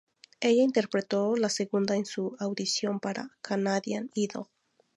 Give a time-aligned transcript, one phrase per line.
[0.39, 4.47] Ella interpretó la segunda en su audición para "Canadian Idol".